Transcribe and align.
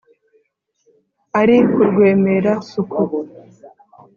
Ari 1.39 1.57
ku 1.73 1.81
Rwemera-suku 1.89 2.99